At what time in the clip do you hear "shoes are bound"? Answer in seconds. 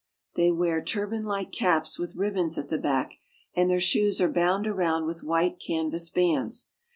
3.79-4.65